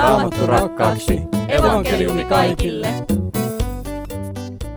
[0.00, 1.20] Raamattu rakkaaksi.
[1.48, 2.88] Evankeliumi kaikille.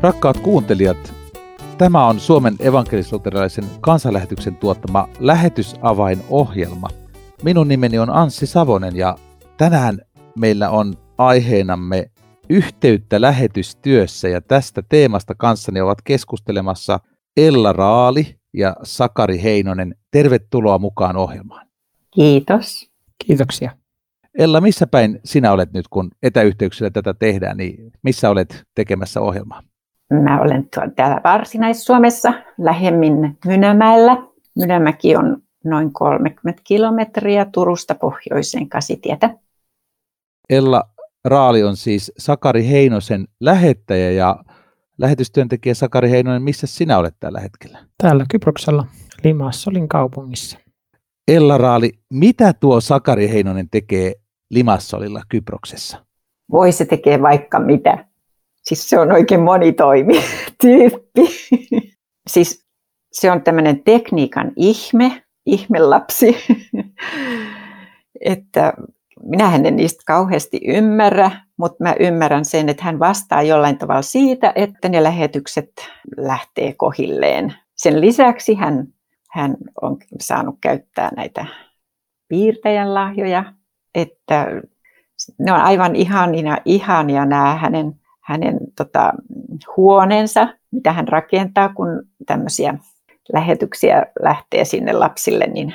[0.01, 1.13] Rakkaat kuuntelijat,
[1.77, 6.87] tämä on Suomen evankelisluterilaisen kansanlähetyksen tuottama lähetysavainohjelma.
[7.43, 9.17] Minun nimeni on Anssi Savonen ja
[9.57, 9.99] tänään
[10.39, 12.11] meillä on aiheenamme
[12.49, 16.99] yhteyttä lähetystyössä ja tästä teemasta kanssani ovat keskustelemassa
[17.37, 19.95] Ella Raali ja Sakari Heinonen.
[20.11, 21.67] Tervetuloa mukaan ohjelmaan.
[22.15, 22.89] Kiitos.
[23.25, 23.82] Kiitoksia.
[24.37, 29.63] Ella, missä päin sinä olet nyt, kun etäyhteyksillä tätä tehdään, niin missä olet tekemässä ohjelmaa?
[30.23, 34.17] Mä olen täällä Varsinais-Suomessa, lähemmin Mynämäellä.
[34.55, 39.37] Mynämäki on noin 30 kilometriä Turusta pohjoiseen Kasitietä.
[40.49, 40.83] Ella
[41.25, 44.43] Raali on siis Sakari Heinosen lähettäjä ja
[44.97, 47.79] lähetystyöntekijä Sakari Heinonen, missä sinä olet tällä hetkellä?
[47.97, 48.85] Täällä Kyproksella,
[49.23, 50.59] Limassolin kaupungissa.
[51.27, 54.13] Ella Raali, mitä tuo Sakari Heinonen tekee
[54.49, 56.05] Limassolilla Kyproksessa?
[56.51, 58.05] Voi se tekee vaikka mitä.
[58.63, 60.21] Siis se on oikein monitoimi
[60.61, 61.21] tyyppi.
[62.29, 62.65] siis
[63.11, 66.37] se on tämmöinen tekniikan ihme, ihmelapsi.
[68.25, 68.73] että
[69.23, 74.53] minähän en niistä kauheasti ymmärrä, mutta mä ymmärrän sen, että hän vastaa jollain tavalla siitä,
[74.55, 75.71] että ne lähetykset
[76.17, 77.53] lähtee kohilleen.
[77.75, 78.87] Sen lisäksi hän,
[79.31, 81.45] hän on saanut käyttää näitä
[82.27, 83.53] piirtäjän lahjoja,
[83.95, 84.47] että
[85.39, 89.13] ne on aivan ihania, ihania nämä hänen, hänen tota,
[89.77, 91.87] huoneensa, mitä hän rakentaa, kun
[92.25, 92.77] tämmöisiä
[93.33, 95.73] lähetyksiä lähtee sinne lapsille, niin,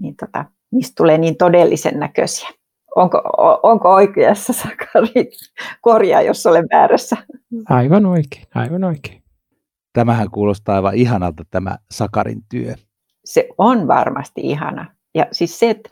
[0.00, 2.48] niin tota, niistä tulee niin todellisen näköisiä.
[2.96, 3.22] Onko,
[3.62, 5.30] onko oikeassa Sakari?
[5.80, 7.16] Korjaa, jos olen väärässä.
[7.68, 9.22] Aivan oikein, aivan oikein.
[9.92, 12.74] Tämähän kuulostaa aivan ihanalta tämä Sakarin työ.
[13.24, 14.94] Se on varmasti ihana.
[15.14, 15.90] Ja siis se, että,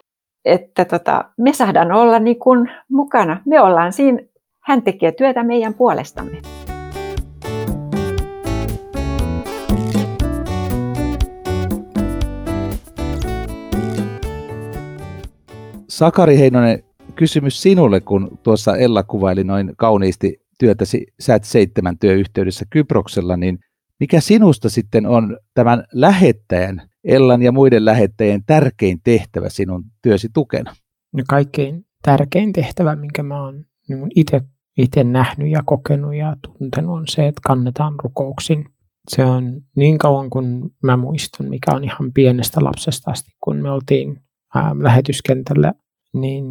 [0.49, 3.43] että tota, me saadaan olla niin kuin mukana.
[3.47, 4.19] Me ollaan siinä,
[4.65, 6.39] hän tekee työtä meidän puolestamme.
[15.89, 16.83] Sakari Heinonen,
[17.15, 23.59] kysymys sinulle, kun tuossa Ella kuvaili noin kauniisti työtäsi Sät seitsemän työyhteydessä Kyproksella, niin
[24.01, 30.77] mikä sinusta sitten on tämän lähettäjän, Ellan ja muiden lähettäjien tärkein tehtävä sinun työsi tukena?
[31.13, 34.41] No kaikkein tärkein tehtävä, minkä mä oon niin itse
[34.79, 38.65] itse nähnyt ja kokenut ja tuntenut on se, että kannetaan rukouksin.
[39.09, 43.71] Se on niin kauan kuin mä muistan, mikä on ihan pienestä lapsesta asti, kun me
[43.71, 44.23] oltiin
[44.55, 45.73] ää, lähetyskentällä,
[46.15, 46.45] niin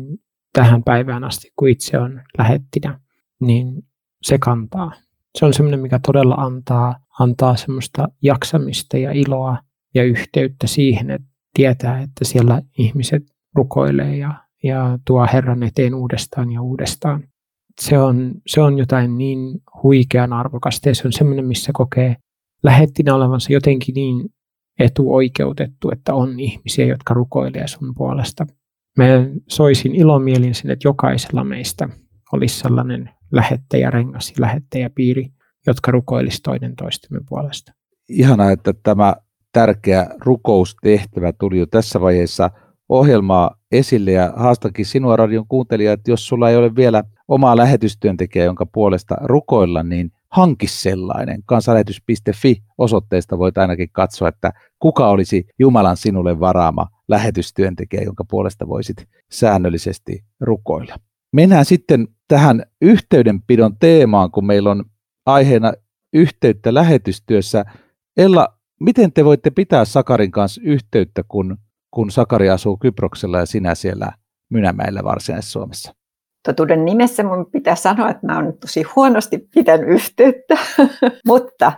[0.53, 2.99] tähän päivään asti, kun itse on lähettinä,
[3.39, 3.83] niin
[4.21, 4.91] se kantaa.
[5.37, 9.57] Se on semmoinen, mikä todella antaa, antaa semmoista jaksamista ja iloa
[9.95, 13.23] ja yhteyttä siihen, että tietää, että siellä ihmiset
[13.55, 14.33] rukoilee ja,
[14.63, 17.23] ja tuo Herran eteen uudestaan ja uudestaan.
[17.81, 19.39] Se on, se on jotain niin
[19.83, 22.15] huikean arvokasta ja se on semmoinen, missä kokee
[22.63, 24.29] lähettinä olevansa jotenkin niin
[24.79, 28.45] etuoikeutettu, että on ihmisiä, jotka rukoilee sun puolesta.
[28.97, 29.05] Mä
[29.49, 31.89] soisin ilomielin sen, että jokaisella meistä
[32.33, 35.29] olisi sellainen lähettäjärengas ja lähettäjäpiiri,
[35.67, 37.73] jotka rukoilisi toinen toistemme puolesta.
[38.09, 39.15] Ihana, että tämä
[39.57, 42.49] tärkeä rukoustehtävä tuli jo tässä vaiheessa
[42.89, 48.45] ohjelmaa esille ja haastakin sinua radion kuuntelija, että jos sulla ei ole vielä omaa lähetystyöntekijää,
[48.45, 51.43] jonka puolesta rukoilla, niin hanki sellainen.
[51.45, 59.05] Kansanlähetys.fi osoitteesta voit ainakin katsoa, että kuka olisi Jumalan sinulle varaama lähetystyöntekijä, jonka puolesta voisit
[59.31, 60.95] säännöllisesti rukoilla.
[61.33, 64.85] Mennään sitten tähän yhteydenpidon teemaan, kun meillä on
[65.25, 65.73] aiheena
[66.13, 67.65] yhteyttä lähetystyössä.
[68.17, 71.57] Ella, miten te voitte pitää Sakarin kanssa yhteyttä, kun,
[71.91, 74.11] kun Sakari asuu Kyproksella ja sinä siellä
[74.49, 75.93] Mynämäellä Varsinais-Suomessa?
[76.43, 80.57] Totuuden nimessä mun pitää sanoa, että mä oon tosi huonosti pitänyt yhteyttä,
[81.27, 81.71] mutta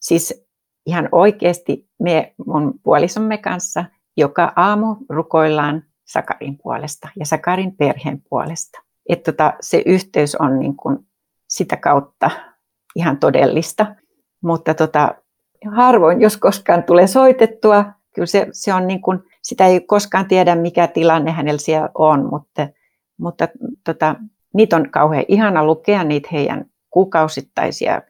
[0.00, 0.46] siis
[0.86, 3.84] ihan oikeasti me mun puolisomme kanssa
[4.16, 8.82] joka aamu rukoillaan Sakarin puolesta ja Sakarin perheen puolesta.
[9.08, 10.98] Että tota, se yhteys on niin kuin
[11.48, 12.30] sitä kautta
[12.96, 13.96] ihan todellista.
[14.42, 15.14] Mutta tota,
[15.68, 17.84] harvoin, jos koskaan tulee soitettua,
[18.14, 22.28] kyllä se, se on niin kuin, sitä ei koskaan tiedä, mikä tilanne hänellä siellä on,
[22.30, 22.68] mutta,
[23.18, 23.48] mutta
[23.84, 24.14] tota,
[24.54, 28.02] niitä on kauhean ihana lukea, niitä heidän kuukausittaisia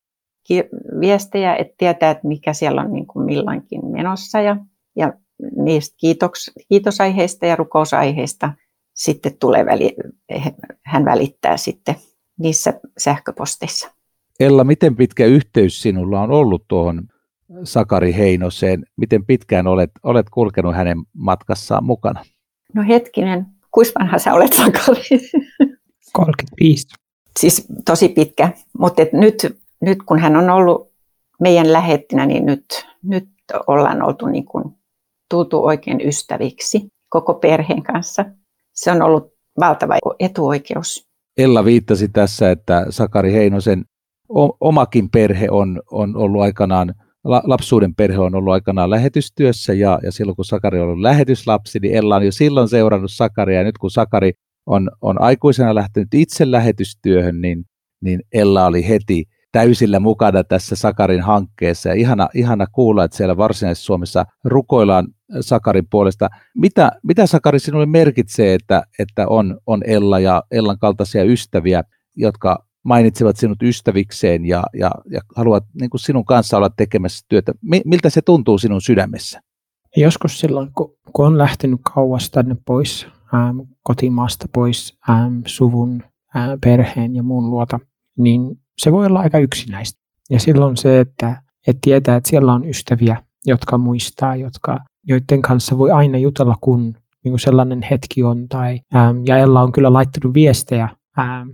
[1.01, 4.57] viestejä, että tietää, että mikä siellä on niin kuin milloinkin menossa ja,
[4.97, 5.13] ja
[5.57, 8.53] niistä kiitoks, kiitosaiheista ja rukousaiheista
[8.95, 9.97] sitten tulee väli,
[10.85, 11.95] hän välittää sitten
[12.39, 13.93] niissä sähköposteissa.
[14.41, 17.03] Ella, miten pitkä yhteys sinulla on ollut tuohon
[17.65, 18.85] Sakari Heinoseen?
[18.97, 22.25] Miten pitkään olet, olet kulkenut hänen matkassaan mukana?
[22.75, 25.03] No hetkinen, kuinka vanha sä olet Sakari?
[26.13, 26.87] 35.
[27.41, 30.93] Siis tosi pitkä, mutta et nyt, nyt kun hän on ollut
[31.41, 32.65] meidän lähettinä, niin nyt,
[33.03, 33.29] nyt
[33.67, 34.65] ollaan oltu niin kuin,
[35.31, 38.25] tultu oikein ystäviksi koko perheen kanssa.
[38.73, 41.07] Se on ollut valtava etuoikeus.
[41.39, 43.85] Ella viittasi tässä, että Sakari Heinosen
[44.61, 46.95] omakin perhe on, on ollut aikanaan,
[47.27, 51.95] lapsuuden perhe on ollut aikanaan lähetystyössä ja, ja silloin kun Sakari on ollut lähetyslapsi, niin
[51.95, 54.33] Ella on jo silloin seurannut Sakaria ja nyt kun Sakari
[54.67, 57.65] on, on aikuisena lähtenyt itse lähetystyöhön, niin,
[58.01, 63.37] niin Ella oli heti täysillä mukana tässä Sakarin hankkeessa ja ihana, ihana kuulla, että siellä
[63.37, 65.07] Varsinais-Suomessa rukoillaan
[65.41, 66.29] Sakarin puolesta.
[66.57, 71.83] Mitä, mitä Sakari sinulle merkitsee, että, että on, on Ella ja Ellan kaltaisia ystäviä,
[72.17, 77.53] jotka mainitsevat sinut ystävikseen ja, ja, ja haluavat niin kuin sinun kanssa olla tekemässä työtä.
[77.85, 79.41] Miltä se tuntuu sinun sydämessä?
[79.97, 86.03] Joskus silloin, kun, kun on lähtenyt kauas tänne pois, ähm, kotimaasta pois, ähm, suvun,
[86.37, 87.81] äh, perheen ja muun luota,
[88.19, 90.01] niin se voi olla aika yksinäistä.
[90.31, 95.79] Ja silloin se, että, että tietää, että siellä on ystäviä, jotka muistaa, jotka, joiden kanssa
[95.79, 96.95] voi aina jutella, kun
[97.25, 98.49] niin sellainen hetki on.
[98.49, 101.49] Tai, ähm, ja Ella on kyllä laittanut viestejä ähm,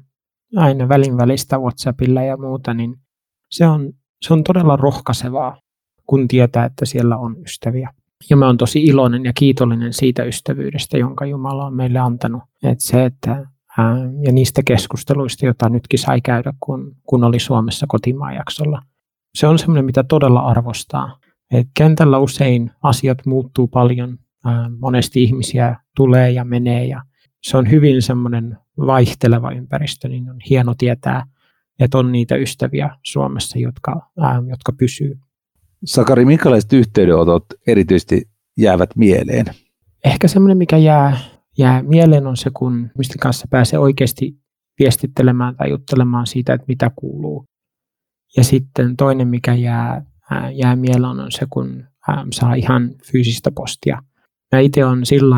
[0.57, 2.97] aina välin välistä WhatsAppilla ja muuta, niin
[3.51, 5.57] se on, se on todella rohkaisevaa,
[6.07, 7.91] kun tietää, että siellä on ystäviä.
[8.31, 12.43] Ja mä oon tosi iloinen ja kiitollinen siitä ystävyydestä, jonka Jumala on meille antanut.
[12.63, 13.47] Että se, että,
[13.79, 13.97] ää,
[14.27, 18.83] ja niistä keskusteluista, joita nytkin sai käydä, kun, kun oli Suomessa kotimaajaksolla.
[19.35, 21.19] Se on semmoinen, mitä todella arvostaa.
[21.51, 27.03] Et kentällä usein asiat muuttuu paljon, ää, monesti ihmisiä tulee ja menee ja
[27.43, 31.27] se on hyvin semmoinen vaihteleva ympäristö, niin on hieno tietää,
[31.81, 35.19] että on niitä ystäviä Suomessa, jotka, ää, jotka pysyy.
[35.85, 38.23] Sakari, minkälaiset yhteydenotot erityisesti
[38.59, 39.47] jäävät mieleen?
[40.05, 41.17] Ehkä semmoinen, mikä jää,
[41.59, 44.37] jää mieleen on se, kun mistä kanssa pääsee oikeasti
[44.79, 47.45] viestittelemään tai juttelemaan siitä, että mitä kuuluu.
[48.37, 53.51] Ja sitten toinen, mikä jää, ää, jää mieleen on se, kun ää, saa ihan fyysistä
[53.55, 54.03] postia.
[54.53, 55.37] Mä itse on sillä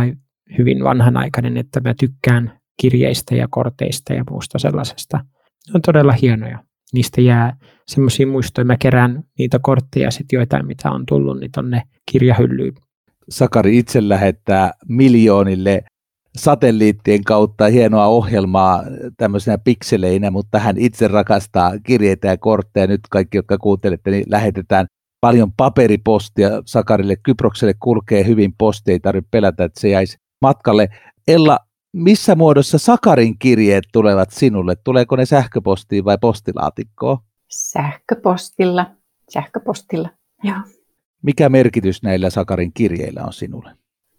[0.58, 5.16] hyvin vanhanaikainen, että mä tykkään kirjeistä ja korteista ja muusta sellaisesta.
[5.16, 6.58] Ne on todella hienoja.
[6.92, 7.56] Niistä jää
[7.86, 8.64] semmoisia muistoja.
[8.64, 11.82] Mä kerään niitä kortteja sitten joitain, mitä on tullut, niin tonne
[12.12, 12.72] kirjahyllyyn.
[13.28, 15.84] Sakari itse lähettää miljoonille
[16.36, 18.82] satelliittien kautta hienoa ohjelmaa
[19.16, 22.86] tämmöisenä pikseleinä, mutta hän itse rakastaa kirjeitä ja kortteja.
[22.86, 24.86] Nyt kaikki, jotka kuuntelette, niin lähetetään
[25.20, 27.16] paljon paperipostia Sakarille.
[27.16, 30.88] Kyprokselle kulkee hyvin posti, ei tarvitse pelätä, että se jäisi matkalle.
[31.28, 31.58] Ella,
[31.94, 34.76] missä muodossa Sakarin kirjeet tulevat sinulle?
[34.84, 37.18] Tuleeko ne sähköpostiin vai postilaatikkoon?
[37.50, 38.86] Sähköpostilla.
[39.32, 40.08] Sähköpostilla,
[40.42, 40.56] joo.
[41.22, 43.70] Mikä merkitys näillä Sakarin kirjeillä on sinulle?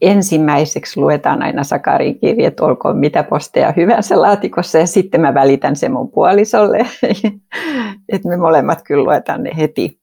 [0.01, 5.91] Ensimmäiseksi luetaan aina Sakarin kirjeet, olkoon mitä posteja hyvänsä laatikossa, ja sitten mä välitän sen
[5.91, 6.77] mun puolisolle.
[8.13, 9.99] että me molemmat kyllä luetaan ne heti.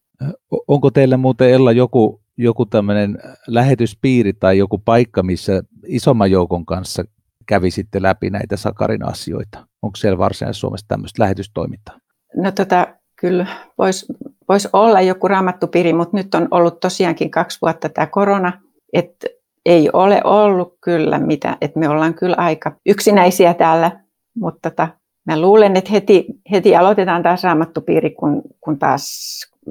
[0.69, 7.05] Onko teillä muuten Ella joku, joku tämmöinen lähetyspiiri tai joku paikka, missä isomman joukon kanssa
[7.47, 9.67] kävisitte läpi näitä Sakarin asioita?
[9.83, 11.99] Onko siellä Varsinais-Suomessa tämmöistä lähetystoimintaa?
[12.37, 12.87] No tota,
[13.17, 13.47] kyllä
[13.79, 14.07] voisi
[14.49, 18.53] vois olla joku raamattupiiri, mutta nyt on ollut tosiaankin kaksi vuotta tämä korona,
[18.93, 19.27] että
[19.67, 24.01] ei ole ollut kyllä mitä, että me ollaan kyllä aika yksinäisiä täällä,
[24.37, 24.89] mutta tota,
[25.27, 29.11] mä luulen, että heti, heti aloitetaan taas raamattupiiri, kun, kun taas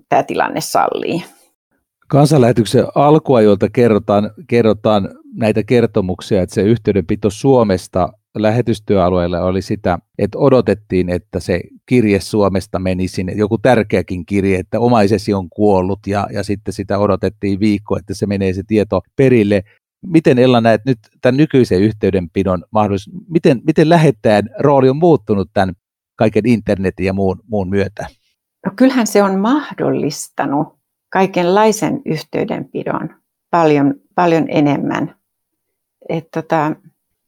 [0.09, 1.23] tämä tilanne sallii.
[2.07, 11.09] Kansanlähetyksen alkuajoilta kerrotaan, kerrotaan näitä kertomuksia, että se yhteydenpito Suomesta lähetystyöalueella oli sitä, että odotettiin,
[11.09, 16.43] että se kirje Suomesta meni sinne, joku tärkeäkin kirje, että omaisesi on kuollut ja, ja
[16.43, 19.63] sitten sitä odotettiin viikko, että se menee se tieto perille.
[20.07, 25.75] Miten Ella näet nyt tämän nykyisen yhteydenpidon mahdollisuus, miten, miten lähettäjän rooli on muuttunut tämän
[26.15, 28.07] kaiken internetin ja muun, muun myötä?
[28.65, 30.67] No kyllähän se on mahdollistanut
[31.09, 33.09] kaikenlaisen yhteydenpidon
[33.51, 35.20] paljon, paljon enemmän.
[36.11, 36.75] Et tota,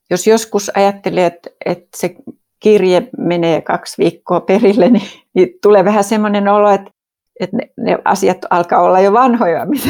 [0.09, 2.15] jos joskus ajattelee, että, että se
[2.59, 6.91] kirje menee kaksi viikkoa perille, niin, niin tulee vähän semmoinen olo, että,
[7.39, 9.89] että ne, ne asiat alkaa olla jo vanhoja, mitä,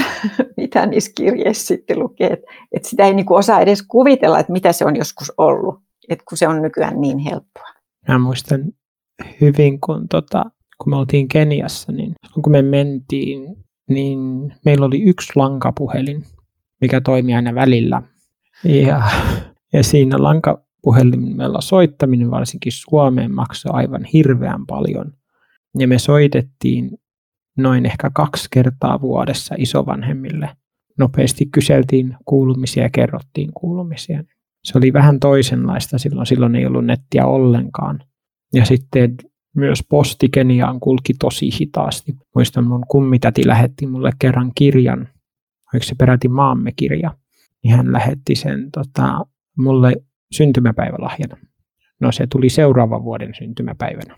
[0.58, 2.28] mitä niissä kirjeissä sitten lukee.
[2.28, 5.76] Että, että sitä ei niin kuin osaa edes kuvitella, että mitä se on joskus ollut,
[6.10, 7.68] että kun se on nykyään niin helppoa.
[8.08, 8.64] Mä muistan
[9.42, 10.44] hyvin, kun, tota,
[10.84, 13.56] kun me oltiin Keniassa, niin kun me mentiin
[13.90, 14.20] niin
[14.66, 16.24] meillä oli yksi lankapuhelin,
[16.82, 18.02] mikä toimi aina välillä.
[18.64, 19.02] Ja,
[19.74, 25.14] ja siinä lankapuhelimella soittaminen varsinkin Suomeen maksoi aivan hirveän paljon.
[25.80, 26.98] Ja me soitettiin
[27.58, 30.50] noin ehkä kaksi kertaa vuodessa isovanhemmille.
[31.00, 34.24] Nopeasti kyseltiin kuulumisia ja kerrottiin kuulumisia.
[34.64, 36.28] se oli vähän toisenlaista silloin.
[36.28, 38.04] Silloin ei ollut nettiä ollenkaan.
[38.54, 39.16] Ja sitten
[39.56, 42.16] myös posti Keniaan kulki tosi hitaasti.
[42.36, 45.10] Muistan, mun kummitäti lähetti mulle kerran kirjan,
[45.74, 47.12] oliko se peräti maamme kirja,
[47.64, 49.26] niin hän lähetti sen tota,
[49.58, 49.96] mulle
[50.32, 51.38] syntymäpäivälahjana.
[52.00, 54.16] No se tuli seuraavan vuoden syntymäpäivänä.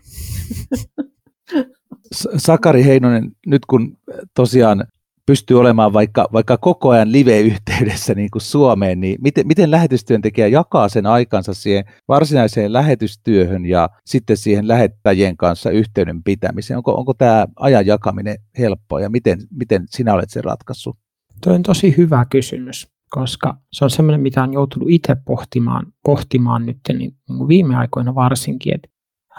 [2.36, 3.98] Sakari Heinonen, nyt kun
[4.34, 4.84] tosiaan
[5.26, 10.88] pystyy olemaan vaikka, vaikka koko ajan live-yhteydessä niin kuin Suomeen, niin miten, miten lähetystyöntekijä jakaa
[10.88, 16.76] sen aikansa siihen varsinaiseen lähetystyöhön ja sitten siihen lähettäjien kanssa yhteyden pitämiseen?
[16.76, 20.96] Onko, onko tämä ajan jakaminen helppoa ja miten, miten sinä olet sen ratkaissut?
[21.42, 26.66] Tuo on tosi hyvä kysymys, koska se on semmoinen, mitä on joutunut itse pohtimaan, pohtimaan
[26.66, 28.88] nyt niin, niin viime aikoina varsinkin, että,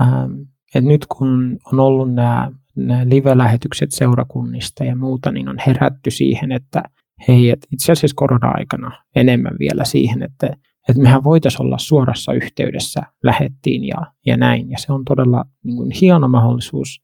[0.02, 0.34] ähm,
[0.76, 2.52] että nyt kun on ollut nämä
[3.06, 6.84] live-lähetykset seurakunnista ja muuta, niin on herätty siihen, että
[7.28, 10.48] hei, et itse asiassa korona-aikana enemmän vielä siihen, että,
[10.90, 14.70] että mehän voitaisiin olla suorassa yhteydessä lähettiin ja, ja näin.
[14.70, 17.02] Ja se on todella niin kuin, hieno mahdollisuus,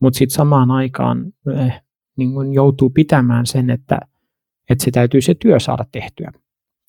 [0.00, 1.82] mutta sitten samaan aikaan eh,
[2.16, 3.98] niin kuin joutuu pitämään sen, että,
[4.70, 6.32] että se täytyy se työ saada tehtyä.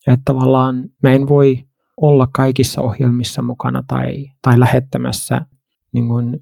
[0.08, 1.64] Että tavallaan mä en voi
[2.02, 5.46] olla kaikissa ohjelmissa mukana tai, tai lähettämässä
[5.94, 6.40] niin kuin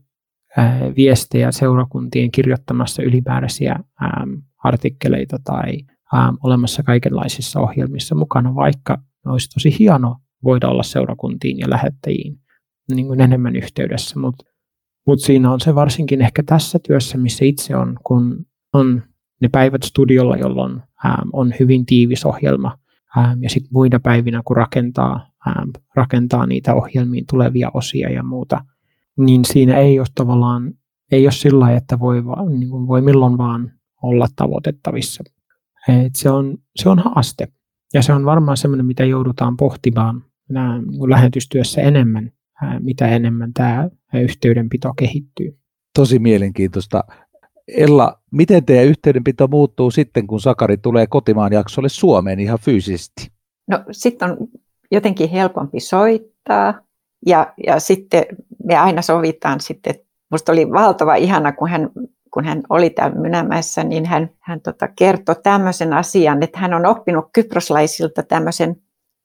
[0.96, 3.80] viestejä seurakuntien kirjoittamassa ylimääräisiä
[4.64, 5.78] artikkeleita tai
[6.44, 12.40] olemassa kaikenlaisissa ohjelmissa mukana, vaikka olisi tosi hieno voida olla seurakuntiin ja lähettäjiin
[12.96, 14.46] niin kuin enemmän yhteydessä, mutta
[15.08, 19.04] mut siinä on se varsinkin ehkä tässä työssä, missä itse on, kun on
[19.42, 20.82] ne päivät studiolla, jolloin
[21.34, 22.78] on hyvin tiivis ohjelma,
[23.18, 28.66] ähm, ja sitten muina päivinä, kun rakentaa, ähm, rakentaa niitä ohjelmiin tulevia osia ja muuta,
[29.18, 30.74] niin siinä ei ole tavallaan,
[31.12, 33.72] ei ole sillä että voi, niin kuin voi milloin vaan
[34.02, 35.24] olla tavoitettavissa.
[35.88, 37.48] Et se, on, se on haaste.
[37.94, 42.32] Ja se on varmaan semmoinen, mitä joudutaan pohtimaan nämä, niin lähetystyössä enemmän,
[42.80, 45.58] mitä enemmän tämä yhteydenpito kehittyy.
[45.96, 47.04] Tosi mielenkiintoista.
[47.68, 53.32] Ella, miten teidän yhteydenpito muuttuu sitten, kun Sakari tulee kotimaan jaksolle Suomeen ihan fyysisesti?
[53.68, 54.38] No sitten on
[54.92, 56.82] jotenkin helpompi soittaa
[57.26, 58.26] ja, ja sitten
[58.64, 59.96] me aina sovitaan sitten,
[60.32, 61.90] musta oli valtava ihana, kun hän,
[62.34, 66.86] kun hän oli täällä Mynämäessä, niin hän, hän tota kertoi tämmöisen asian, että hän on
[66.86, 68.76] oppinut kyproslaisilta tämmöisen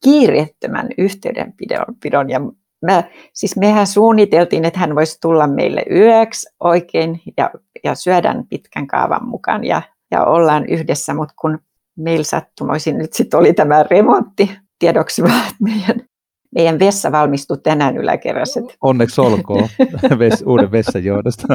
[0.03, 2.29] kiireettömän yhteydenpidon.
[2.29, 2.41] Ja
[2.81, 7.51] mä, siis mehän suunniteltiin, että hän voisi tulla meille yöksi oikein ja,
[7.83, 11.59] ja syödään pitkän kaavan mukaan ja, ja ollaan yhdessä, mutta kun
[11.97, 16.11] meillä sattumoisin nyt sitten oli tämä remontti, tiedoksi vaan, että meidän
[16.55, 18.59] meidän vessa valmistui tänään yläkerrassa.
[18.81, 19.69] Onneksi olkoon
[20.19, 21.47] ves, uuden vessan johdosta.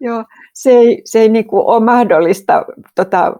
[0.00, 0.24] Joo,
[0.54, 3.32] se ei, se ei niin kuin ole mahdollista tota,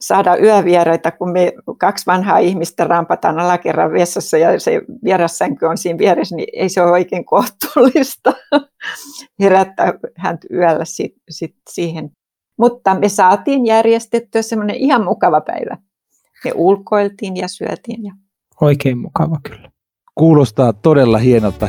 [0.00, 5.98] saada yövieraita, kun me kaksi vanhaa ihmistä rampataan alakerran vessassa ja se vierassänky on siinä
[5.98, 8.32] vieressä, niin ei se ole oikein kohtuullista
[9.40, 12.10] herättää häntä yöllä sit, sit siihen.
[12.58, 15.76] Mutta me saatiin järjestettyä semmoinen ihan mukava päivä.
[16.44, 18.12] Me ulkoiltiin ja syötiin ja
[18.60, 19.70] Oikein mukava kyllä.
[20.14, 21.68] Kuulostaa todella hienolta.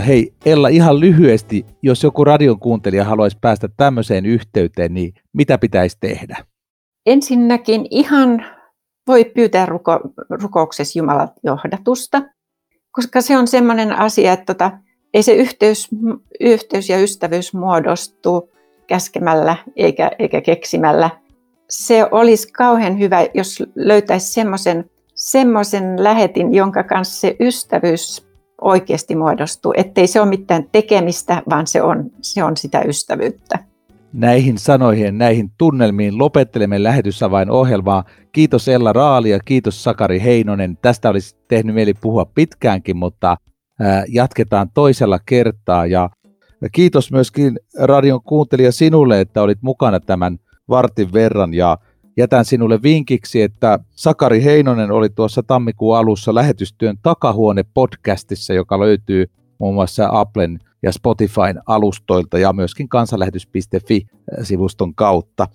[0.00, 5.96] Hei Ella, ihan lyhyesti, jos joku radion kuuntelija haluaisi päästä tämmöiseen yhteyteen, niin mitä pitäisi
[6.00, 6.36] tehdä?
[7.06, 8.46] Ensinnäkin ihan
[9.06, 10.00] voi pyytää ruko,
[10.42, 12.22] rukouksessa Jumalan johdatusta,
[12.90, 14.70] koska se on semmoinen asia, että tota,
[15.14, 15.88] ei se yhteys,
[16.40, 18.50] yhteys ja ystävyys muodostu
[18.86, 21.10] käskemällä eikä, eikä keksimällä.
[21.70, 28.27] Se olisi kauhean hyvä, jos löytäisi semmoisen semmoisen lähetin, jonka kanssa se ystävyys
[28.60, 29.74] oikeasti muodostuu.
[29.76, 33.58] Ettei se ole mitään tekemistä, vaan se on, se on sitä ystävyyttä.
[34.12, 38.04] Näihin sanoihin, näihin tunnelmiin lopettelemme lähetysavain ohjelmaa.
[38.32, 40.78] Kiitos Ella Raali ja kiitos Sakari Heinonen.
[40.82, 43.36] Tästä olisi tehnyt mieli puhua pitkäänkin, mutta
[44.08, 45.86] jatketaan toisella kertaa.
[45.86, 46.10] Ja
[46.72, 50.38] kiitos myöskin radion kuuntelija sinulle, että olit mukana tämän
[50.68, 51.54] vartin verran.
[51.54, 51.78] Ja
[52.18, 59.26] jätän sinulle vinkiksi, että Sakari Heinonen oli tuossa tammikuun alussa lähetystyön takahuone podcastissa, joka löytyy
[59.58, 65.48] muun muassa Applen ja Spotifyn alustoilta ja myöskin kansanlähetys.fi-sivuston kautta.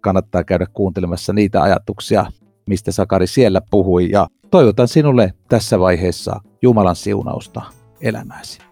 [0.00, 2.26] Kannattaa käydä kuuntelemassa niitä ajatuksia,
[2.66, 4.10] mistä Sakari siellä puhui.
[4.10, 7.62] Ja toivotan sinulle tässä vaiheessa Jumalan siunausta
[8.00, 8.67] elämääsi.